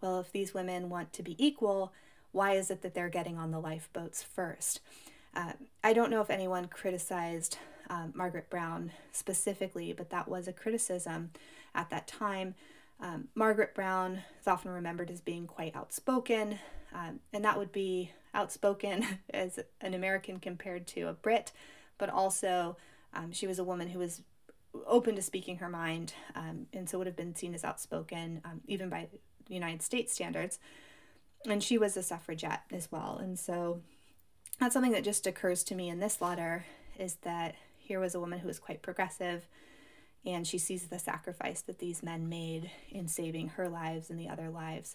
[0.00, 1.92] well, if these women want to be equal,
[2.32, 4.80] why is it that they're getting on the lifeboats first?
[5.34, 7.58] Uh, I don't know if anyone criticized
[7.90, 11.32] um, Margaret Brown specifically, but that was a criticism
[11.74, 12.54] at that time.
[13.00, 16.58] Um, Margaret Brown is often remembered as being quite outspoken,
[16.94, 21.52] um, and that would be outspoken as an American compared to a Brit,
[21.98, 22.76] but also
[23.12, 24.22] um, she was a woman who was
[24.86, 28.60] open to speaking her mind, um, and so would have been seen as outspoken um,
[28.68, 29.08] even by
[29.48, 30.60] United States standards.
[31.48, 33.80] And she was a suffragette as well, and so
[34.60, 36.66] that's something that just occurs to me in this letter
[36.98, 37.54] is that
[37.90, 39.48] here was a woman who was quite progressive,
[40.24, 44.28] and she sees the sacrifice that these men made in saving her lives and the
[44.28, 44.94] other lives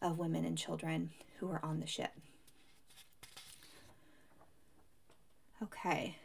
[0.00, 2.12] of women and children who were on the ship.
[5.60, 6.18] Okay.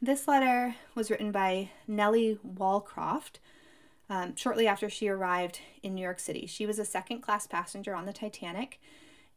[0.00, 3.40] This letter was written by Nellie Walcroft
[4.08, 6.46] um, shortly after she arrived in New York City.
[6.46, 8.80] She was a second class passenger on the Titanic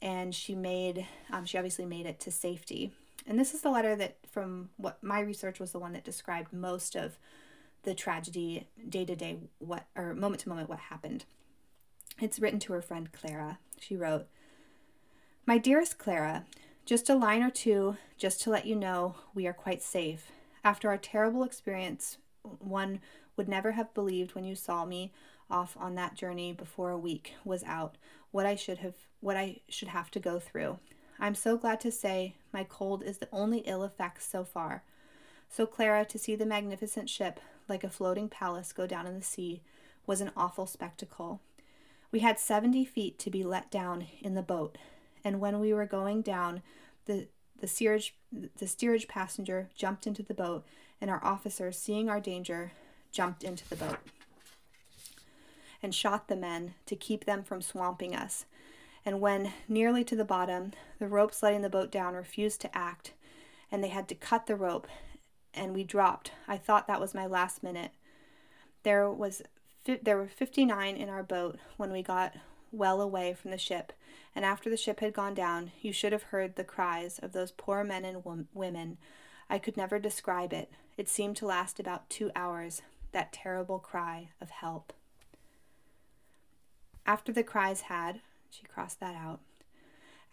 [0.00, 2.92] and she made, um, she obviously made it to safety.
[3.26, 6.52] And this is the letter that, from what my research was the one that described
[6.52, 7.16] most of
[7.84, 11.24] the tragedy day to day, what, or moment to moment, what happened.
[12.20, 13.58] It's written to her friend Clara.
[13.80, 14.26] She wrote,
[15.46, 16.44] My dearest Clara,
[16.84, 20.30] just a line or two, just to let you know we are quite safe.
[20.62, 23.00] After our terrible experience, one
[23.38, 25.14] would never have believed when you saw me
[25.48, 27.96] off on that journey before a week was out
[28.32, 30.78] what I should have what I should have to go through.
[31.18, 34.82] I'm so glad to say my cold is the only ill effect so far.
[35.48, 39.22] So, Clara, to see the magnificent ship, like a floating palace, go down in the
[39.22, 39.62] sea
[40.06, 41.40] was an awful spectacle.
[42.12, 44.78] We had 70 feet to be let down in the boat,
[45.24, 46.62] and when we were going down,
[47.06, 47.26] the,
[47.60, 48.14] the, steerage,
[48.58, 50.64] the steerage passenger jumped into the boat,
[51.00, 52.72] and our officer, seeing our danger,
[53.10, 53.98] jumped into the boat
[55.82, 58.44] and shot the men to keep them from swamping us
[59.06, 63.12] and when nearly to the bottom, the ropes letting the boat down refused to act,
[63.70, 64.88] and they had to cut the rope,
[65.54, 66.32] and we dropped.
[66.48, 67.92] I thought that was my last minute.
[68.82, 69.42] There was
[70.02, 72.34] there were 59 in our boat when we got
[72.72, 73.92] well away from the ship,
[74.34, 77.52] and after the ship had gone down, you should have heard the cries of those
[77.52, 78.98] poor men and wom- women.
[79.48, 80.72] I could never describe it.
[80.96, 84.92] It seemed to last about two hours, that terrible cry of help.
[87.06, 89.40] After the cries had, she crossed that out.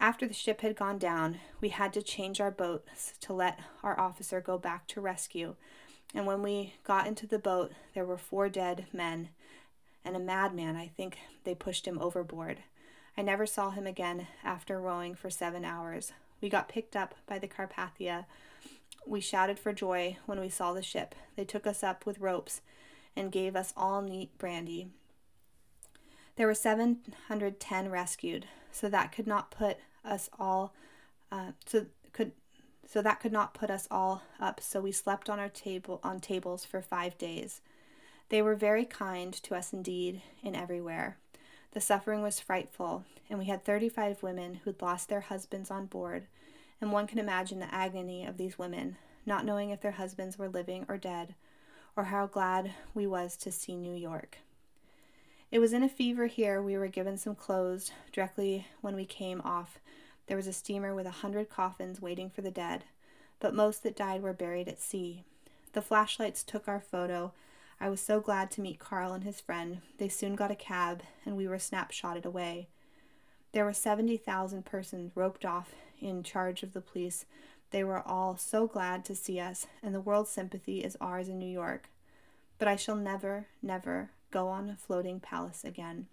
[0.00, 3.98] After the ship had gone down, we had to change our boats to let our
[3.98, 5.54] officer go back to rescue.
[6.14, 9.30] And when we got into the boat, there were four dead men
[10.04, 10.76] and a madman.
[10.76, 12.58] I think they pushed him overboard.
[13.16, 16.12] I never saw him again after rowing for seven hours.
[16.40, 18.26] We got picked up by the Carpathia.
[19.06, 21.14] We shouted for joy when we saw the ship.
[21.36, 22.60] They took us up with ropes
[23.16, 24.88] and gave us all neat brandy.
[26.36, 30.74] There were 710 rescued, so that could not put us all
[31.30, 32.32] uh, so could
[32.86, 36.20] so that could not put us all up so we slept on our table on
[36.20, 37.60] tables for 5 days.
[38.28, 41.18] They were very kind to us indeed in everywhere.
[41.72, 46.26] The suffering was frightful, and we had 35 women who'd lost their husbands on board,
[46.80, 50.48] and one can imagine the agony of these women, not knowing if their husbands were
[50.48, 51.34] living or dead,
[51.96, 54.38] or how glad we was to see New York.
[55.54, 59.40] It was in a fever here we were given some clothes directly when we came
[59.42, 59.78] off.
[60.26, 62.82] There was a steamer with a hundred coffins waiting for the dead,
[63.38, 65.22] but most that died were buried at sea.
[65.72, 67.34] The flashlights took our photo.
[67.80, 69.80] I was so glad to meet Carl and his friend.
[69.98, 72.66] They soon got a cab, and we were snapshotted away.
[73.52, 77.26] There were 70,000 persons roped off in charge of the police.
[77.70, 81.38] They were all so glad to see us, and the world's sympathy is ours in
[81.38, 81.90] New York.
[82.58, 86.08] But I shall never, never go on a floating palace again.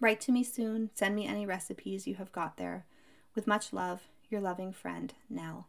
[0.00, 0.90] Write to me soon.
[0.94, 2.86] Send me any recipes you have got there.
[3.34, 5.66] With much love, your loving friend, Nell.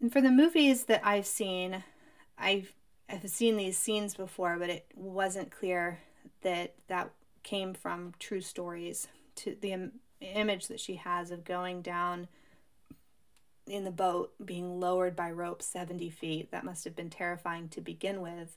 [0.00, 1.84] And for the movies that I've seen,
[2.38, 2.72] I've
[3.06, 6.00] I've seen these scenes before, but it wasn't clear
[6.40, 7.10] that that
[7.42, 9.08] came from true stories.
[9.36, 12.28] To the Im- image that she has of going down
[13.66, 16.50] in the boat being lowered by rope 70 feet.
[16.50, 18.56] That must have been terrifying to begin with.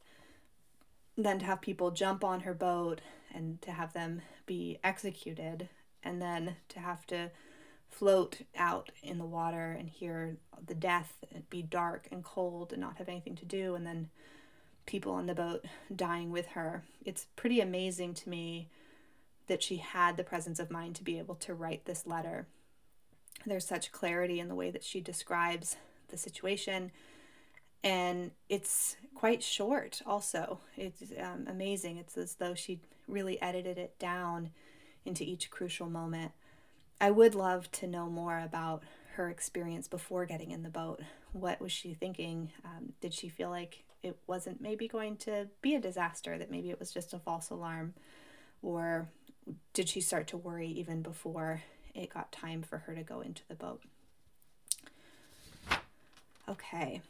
[1.16, 3.02] Then to have people jump on her boat
[3.34, 5.70] and to have them be executed,
[6.04, 7.32] and then to have to
[7.90, 11.14] float out in the water and hear the death
[11.50, 14.10] be dark and cold and not have anything to do, and then
[14.86, 16.84] people on the boat dying with her.
[17.04, 18.70] It's pretty amazing to me
[19.48, 22.48] that she had the presence of mind to be able to write this letter
[23.48, 25.78] there's such clarity in the way that she describes
[26.10, 26.92] the situation.
[27.84, 30.60] And it's quite short, also.
[30.76, 31.98] It's um, amazing.
[31.98, 34.52] It's as though she really edited it down
[35.06, 36.34] into each crucial moment.
[37.00, 38.84] I would love to know more about
[39.16, 41.02] her experience before getting in the boat.
[41.32, 42.52] What was she thinking?
[42.66, 46.70] Um, did she feel like it wasn't maybe going to be a disaster, that maybe
[46.70, 47.94] it was just a false alarm?
[48.62, 49.08] Or
[49.74, 51.62] did she start to worry even before
[51.98, 53.82] it got time for her to go into the boat.
[56.50, 57.02] Okay,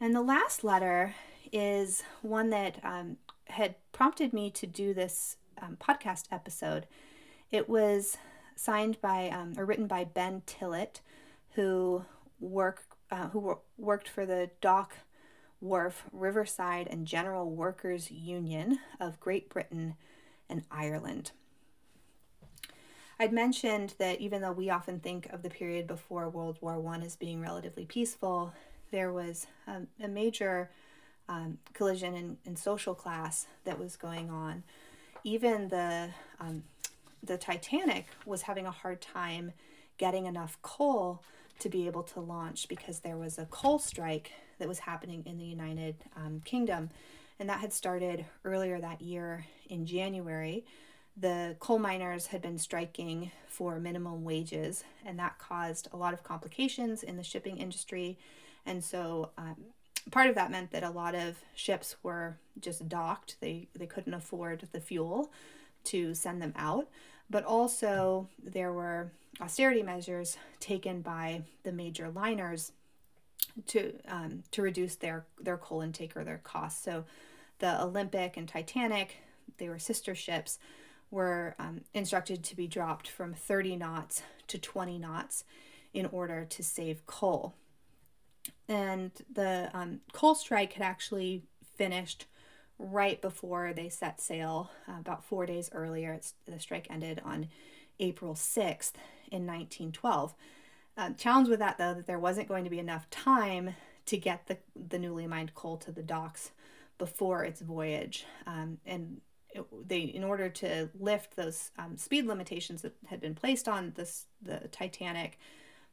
[0.00, 1.14] and the last letter
[1.52, 3.16] is one that um,
[3.48, 6.86] had prompted me to do this um, podcast episode.
[7.50, 8.16] It was
[8.54, 11.00] signed by um, or written by Ben Tillett,
[11.54, 12.04] who
[12.38, 14.94] work uh, who worked for the Dock
[15.60, 19.96] Wharf, Riverside, and General Workers Union of Great Britain
[20.48, 21.32] and Ireland.
[23.20, 27.02] I'd mentioned that even though we often think of the period before World War One
[27.02, 28.54] as being relatively peaceful,
[28.92, 30.70] there was a, a major
[31.28, 34.62] um, collision in, in social class that was going on.
[35.22, 36.08] Even the
[36.40, 36.64] um,
[37.22, 39.52] the Titanic was having a hard time
[39.98, 41.22] getting enough coal
[41.58, 45.36] to be able to launch because there was a coal strike that was happening in
[45.36, 46.88] the United um, Kingdom,
[47.38, 50.64] and that had started earlier that year in January
[51.16, 56.22] the coal miners had been striking for minimum wages, and that caused a lot of
[56.22, 58.18] complications in the shipping industry.
[58.64, 59.56] And so, um,
[60.10, 64.14] part of that meant that a lot of ships were just docked, they, they couldn't
[64.14, 65.30] afford the fuel
[65.84, 66.88] to send them out.
[67.28, 72.72] But also, there were austerity measures taken by the major liners
[73.66, 76.82] to um, to reduce their their coal intake or their costs.
[76.82, 77.04] So,
[77.58, 79.18] the Olympic and Titanic,
[79.58, 80.58] they were sister ships
[81.10, 85.44] were um, instructed to be dropped from 30 knots to 20 knots
[85.92, 87.54] in order to save coal.
[88.68, 91.42] And the um, coal strike had actually
[91.76, 92.26] finished
[92.78, 96.12] right before they set sail, uh, about four days earlier.
[96.12, 97.48] It's, the strike ended on
[97.98, 98.94] April 6th
[99.30, 100.34] in 1912.
[100.96, 103.74] Uh, challenge with that, though, that there wasn't going to be enough time
[104.06, 104.58] to get the,
[104.88, 106.50] the newly mined coal to the docks
[106.98, 108.24] before its voyage.
[108.46, 109.20] Um, and
[109.86, 114.26] they in order to lift those um, speed limitations that had been placed on this
[114.42, 115.38] the Titanic,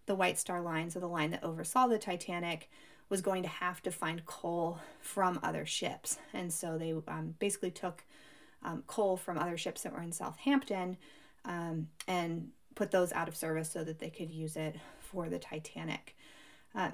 [0.05, 2.69] the White Star Line, so the line that oversaw the Titanic,
[3.09, 7.71] was going to have to find coal from other ships, and so they um, basically
[7.71, 8.03] took
[8.63, 10.97] um, coal from other ships that were in Southampton
[11.45, 15.39] um, and put those out of service so that they could use it for the
[15.39, 16.15] Titanic.
[16.75, 16.91] Uh,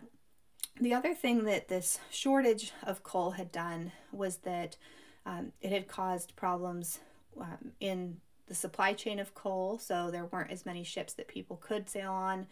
[0.79, 4.77] the other thing that this shortage of coal had done was that
[5.25, 6.99] um, it had caused problems
[7.39, 8.17] um, in
[8.47, 12.11] the supply chain of coal, so there weren't as many ships that people could sail
[12.11, 12.47] on.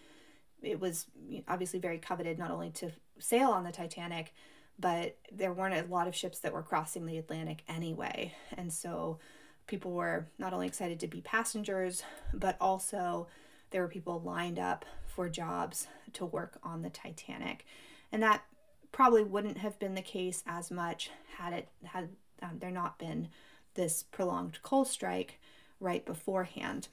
[0.62, 1.08] It was
[1.48, 4.34] obviously very coveted not only to sail on the Titanic,
[4.80, 8.34] but there weren't a lot of ships that were crossing the Atlantic anyway.
[8.58, 9.20] And so
[9.68, 12.04] people were not only excited to be passengers,
[12.34, 13.28] but also
[13.70, 17.66] there were people lined up for jobs to work on the Titanic.
[18.12, 18.44] And that
[18.92, 22.10] probably wouldn't have been the case as much had it had
[22.42, 23.30] um, there not been
[23.74, 25.40] this prolonged coal strike
[25.80, 26.88] right beforehand.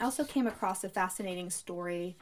[0.00, 2.16] I also came across a fascinating story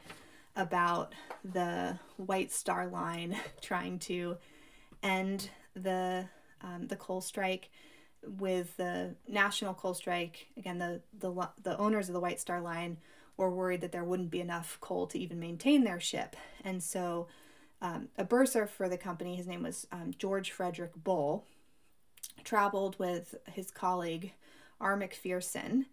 [0.55, 1.13] about
[1.43, 4.37] the White Star Line trying to
[5.03, 6.25] end the
[6.61, 7.69] um, the coal strike
[8.39, 10.47] with the national coal strike.
[10.57, 12.97] Again, the the the owners of the White Star Line
[13.37, 17.27] were worried that there wouldn't be enough coal to even maintain their ship, and so
[17.81, 21.45] um, a bursar for the company, his name was um, George Frederick Bull,
[22.45, 24.31] traveled with his colleague
[24.79, 24.97] R.
[24.97, 25.85] McPherson,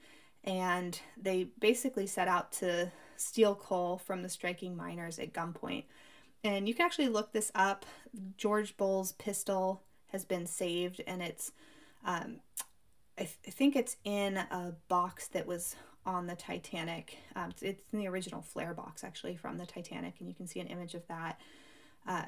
[0.44, 5.84] and they basically set out to steal coal from the striking miners at gunpoint.
[6.44, 7.86] And you can actually look this up.
[8.36, 11.52] George Bull's pistol has been saved, and it's,
[12.04, 12.40] um,
[13.16, 17.18] I, th- I, think it's in a box that was on the Titanic.
[17.36, 20.60] Um, it's, in the original flare box, actually, from the Titanic, and you can see
[20.60, 21.40] an image of that.
[22.06, 22.24] Uh,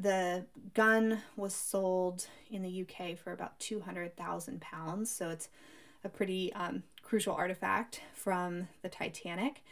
[0.00, 0.44] the
[0.74, 5.48] gun was sold in the UK for about 200,000 pounds, so it's
[6.04, 9.62] a pretty um, crucial artifact from the Titanic.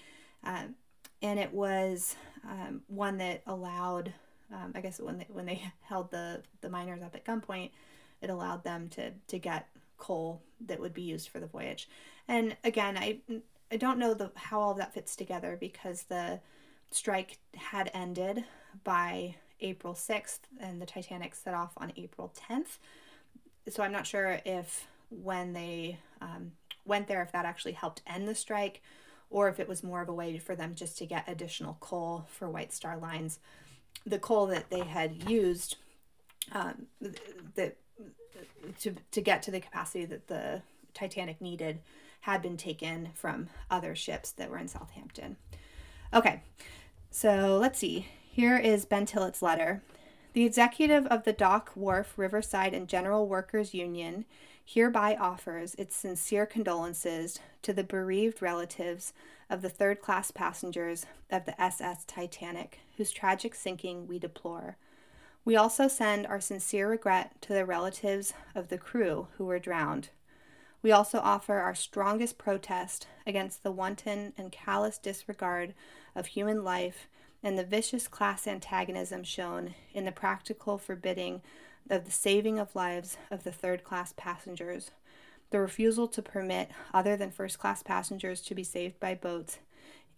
[0.44, 0.74] Um,
[1.22, 2.14] and it was
[2.48, 4.12] um, one that allowed,
[4.52, 7.70] um, I guess, when they, when they held the, the miners up at gunpoint,
[8.20, 11.88] it allowed them to, to get coal that would be used for the voyage.
[12.26, 13.18] And again, I,
[13.72, 16.40] I don't know the, how all of that fits together because the
[16.90, 18.44] strike had ended
[18.84, 22.78] by April 6th and the Titanic set off on April 10th.
[23.68, 26.52] So I'm not sure if when they um,
[26.84, 28.82] went there, if that actually helped end the strike
[29.30, 32.26] or if it was more of a way for them just to get additional coal
[32.30, 33.38] for White Star Lines.
[34.06, 35.76] The coal that they had used
[36.52, 36.86] um,
[37.54, 37.76] that
[38.80, 40.62] to, to get to the capacity that the
[40.94, 41.80] Titanic needed
[42.20, 45.36] had been taken from other ships that were in Southampton.
[46.12, 46.42] Okay,
[47.10, 48.06] so let's see.
[48.38, 49.82] Here is Ben Tillett's letter.
[50.32, 54.26] The executive of the Dock, Wharf, Riverside, and General Workers Union
[54.64, 59.12] hereby offers its sincere condolences to the bereaved relatives
[59.50, 64.76] of the third class passengers of the SS Titanic, whose tragic sinking we deplore.
[65.44, 70.10] We also send our sincere regret to the relatives of the crew who were drowned.
[70.80, 75.74] We also offer our strongest protest against the wanton and callous disregard
[76.14, 77.08] of human life
[77.42, 81.40] and the vicious class antagonism shown in the practical forbidding
[81.88, 84.90] of the saving of lives of the third class passengers,
[85.50, 89.58] the refusal to permit other than first class passengers to be saved by boats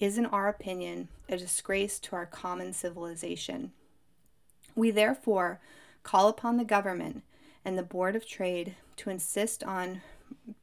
[0.01, 3.71] is, in our opinion, a disgrace to our common civilization.
[4.75, 5.61] We therefore
[6.03, 7.23] call upon the government
[7.65, 10.01] and the Board of Trade to insist on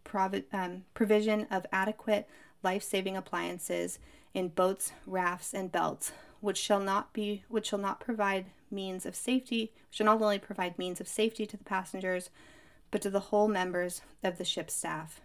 [0.03, 2.27] provi- um, provision of adequate
[2.63, 3.99] life saving appliances
[4.33, 6.11] in boats, rafts, and belts
[6.41, 10.77] which shall not be which shall not provide means of safety shall not only provide
[10.77, 12.29] means of safety to the passengers
[12.91, 15.19] but to the whole members of the ship's staff.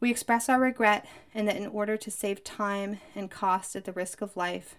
[0.00, 3.92] We express our regret in that in order to save time and cost at the
[3.92, 4.76] risk of life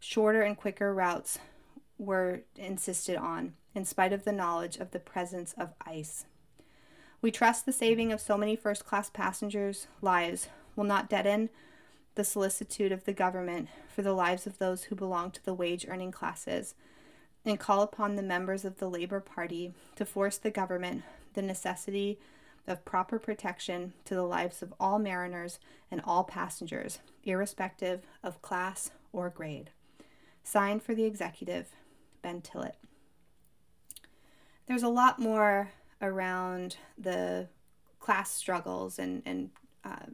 [0.00, 1.38] shorter and quicker routes
[1.98, 6.26] were insisted on in spite of the knowledge of the presence of ice.
[7.22, 11.48] We trust the saving of so many first class passengers lives will not deaden
[12.14, 15.86] the solicitude of the government for the lives of those who belong to the wage
[15.88, 16.74] earning classes,
[17.44, 21.02] and call upon the members of the Labor Party to force the government
[21.34, 22.18] the necessity
[22.66, 25.58] of proper protection to the lives of all mariners
[25.90, 29.70] and all passengers, irrespective of class or grade.
[30.42, 31.68] Signed for the executive,
[32.22, 32.76] Ben Tillett.
[34.66, 37.48] There's a lot more around the
[38.00, 39.50] class struggles and, and
[39.84, 40.06] uh,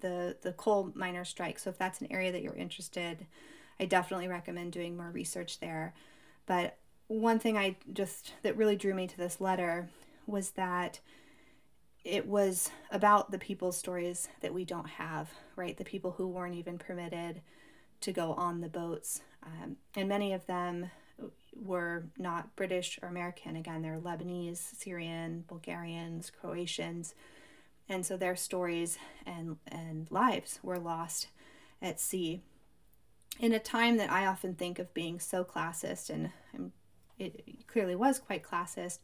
[0.00, 1.58] the the coal miner strike.
[1.58, 3.26] So if that's an area that you're interested,
[3.80, 5.94] I definitely recommend doing more research there.
[6.46, 6.76] But
[7.08, 9.88] one thing I just that really drew me to this letter
[10.26, 11.00] was that
[12.04, 15.76] it was about the people's stories that we don't have, right?
[15.76, 17.42] The people who weren't even permitted
[18.00, 19.22] to go on the boats.
[19.44, 20.90] Um, and many of them
[21.60, 23.56] were not British or American.
[23.56, 27.14] Again, they're Lebanese, Syrian, Bulgarians, Croatians.
[27.88, 31.28] And so their stories and, and lives were lost
[31.80, 32.42] at sea.
[33.40, 36.72] In a time that I often think of being so classist, and
[37.18, 38.98] it clearly was quite classist,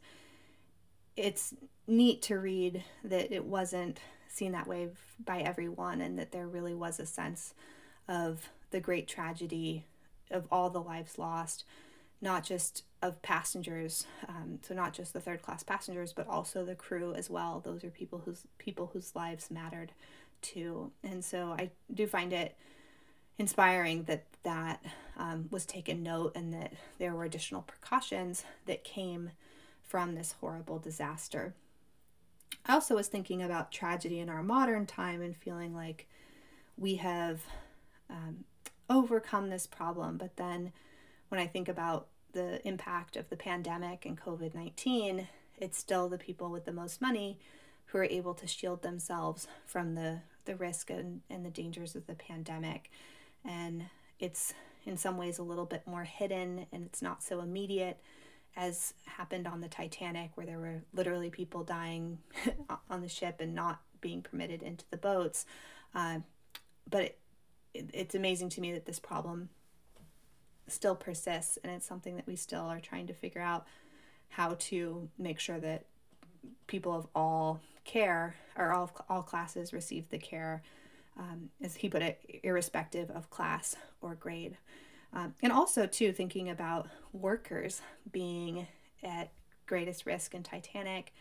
[1.15, 1.53] it's
[1.87, 4.89] neat to read that it wasn't seen that way
[5.23, 7.53] by everyone and that there really was a sense
[8.07, 9.85] of the great tragedy
[10.29, 11.63] of all the lives lost,
[12.21, 16.75] not just of passengers, um, so not just the third class passengers, but also the
[16.75, 17.61] crew as well.
[17.63, 19.91] Those are people whose people whose lives mattered
[20.41, 22.55] too, and so I do find it
[23.37, 24.83] inspiring that that
[25.17, 29.31] um, was taken note and that there were additional precautions that came
[29.83, 31.53] from this horrible disaster.
[32.65, 36.07] I also was thinking about tragedy in our modern time and feeling like
[36.77, 37.41] we have
[38.09, 38.45] um,
[38.89, 40.17] overcome this problem.
[40.17, 40.71] But then
[41.29, 45.27] when I think about the impact of the pandemic and COVID 19,
[45.57, 47.39] it's still the people with the most money
[47.87, 52.05] who are able to shield themselves from the, the risk and, and the dangers of
[52.07, 52.91] the pandemic.
[53.45, 53.85] And
[54.19, 54.53] it's
[54.85, 57.99] in some ways a little bit more hidden and it's not so immediate
[58.57, 62.19] as happened on the Titanic, where there were literally people dying
[62.89, 65.45] on the ship and not being permitted into the boats.
[65.93, 66.19] Uh,
[66.89, 67.19] but it,
[67.73, 69.49] it, it's amazing to me that this problem
[70.67, 73.65] still persists, and it's something that we still are trying to figure out
[74.29, 75.85] how to make sure that
[76.67, 80.63] people of all care or all, all classes receive the care,
[81.17, 84.57] um, as he put it, irrespective of class or grade.
[85.13, 88.67] Um, and also, too, thinking about workers being
[89.03, 89.31] at
[89.65, 91.13] greatest risk in Titanic,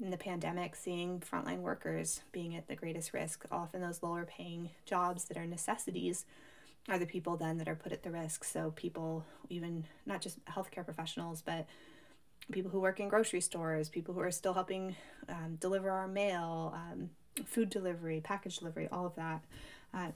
[0.00, 4.70] in the pandemic, seeing frontline workers being at the greatest risk, often those lower paying
[4.84, 6.24] jobs that are necessities
[6.88, 8.44] are the people then that are put at the risk.
[8.44, 11.66] So, people, even not just healthcare professionals, but
[12.50, 14.96] people who work in grocery stores, people who are still helping
[15.28, 17.10] um, deliver our mail, um,
[17.44, 19.44] food delivery, package delivery, all of that.
[19.94, 20.08] Uh,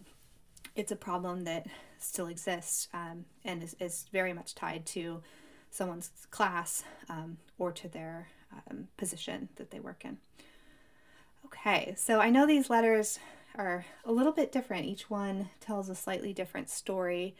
[0.75, 1.67] it's a problem that
[1.99, 5.23] still exists um, and is, is very much tied to
[5.71, 8.29] someone's class um, or to their
[8.71, 10.19] um, position that they work in.
[11.47, 13.19] Okay, so I know these letters
[13.59, 14.87] are a little bit different.
[14.87, 17.35] Each one tells a slightly different story,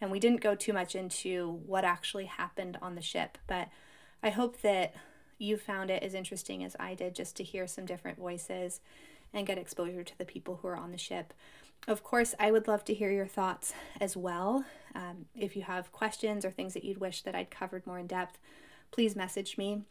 [0.00, 3.68] and we didn't go too much into what actually happened on the ship, but
[4.22, 4.94] I hope that
[5.38, 8.80] you found it as interesting as I did just to hear some different voices
[9.34, 11.34] and get exposure to the people who are on the ship.
[11.88, 14.64] Of course, I would love to hear your thoughts as well.
[14.94, 18.06] Um, if you have questions or things that you'd wish that I'd covered more in
[18.06, 18.38] depth,
[18.92, 19.82] please message me.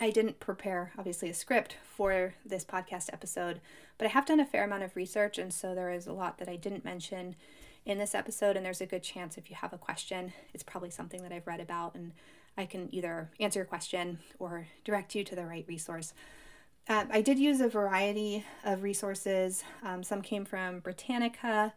[0.00, 3.60] I didn't prepare, obviously, a script for this podcast episode,
[3.96, 6.38] but I have done a fair amount of research, and so there is a lot
[6.38, 7.36] that I didn't mention
[7.86, 8.56] in this episode.
[8.56, 11.46] And there's a good chance if you have a question, it's probably something that I've
[11.46, 12.12] read about, and
[12.56, 16.12] I can either answer your question or direct you to the right resource.
[16.88, 19.64] Uh, I did use a variety of resources.
[19.82, 21.72] Um, some came from Britannica.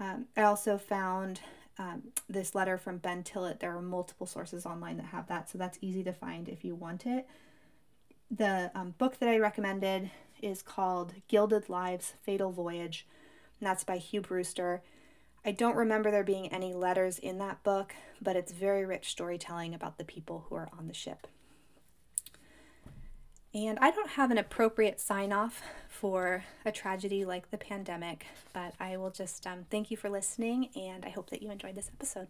[0.00, 1.40] Um, I also found
[1.78, 3.60] um, this letter from Ben Tillett.
[3.60, 6.74] There are multiple sources online that have that, so that's easy to find if you
[6.74, 7.26] want it.
[8.30, 10.10] The um, book that I recommended
[10.42, 13.06] is called Gilded Lives Fatal Voyage,
[13.58, 14.82] and that's by Hugh Brewster.
[15.44, 19.74] I don't remember there being any letters in that book, but it's very rich storytelling
[19.74, 21.26] about the people who are on the ship.
[23.54, 28.74] And I don't have an appropriate sign off for a tragedy like the pandemic, but
[28.78, 31.90] I will just um, thank you for listening and I hope that you enjoyed this
[31.92, 32.28] episode.